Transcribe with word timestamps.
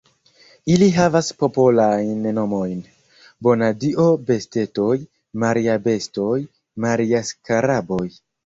Ili 0.75 0.85
havas 0.93 1.27
popolajn 1.41 2.23
nomojn: 2.37 2.81
Bona-Dio-bestetoj, 3.49 4.97
Maria-bestoj, 5.45 6.37
Maria-skaraboj. 6.87 8.05